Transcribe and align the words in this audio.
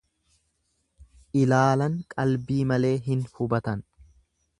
Ilaalan 1.41 1.99
qalbii 2.15 2.63
malee 2.73 2.95
hin 3.09 3.21
hubatan. 3.37 3.85